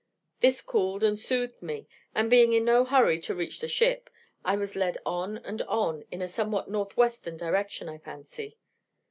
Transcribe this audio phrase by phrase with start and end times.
[0.39, 4.09] This cooled and soothed me, and being in no hurry to reach the ship,
[4.43, 8.57] I was led on and on, in a somewhat north western direction, I fancy.